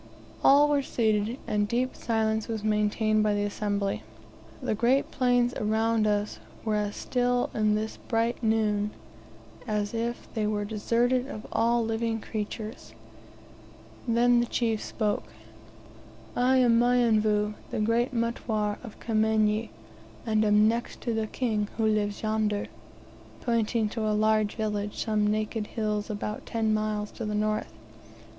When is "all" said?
0.43-0.67, 11.51-11.85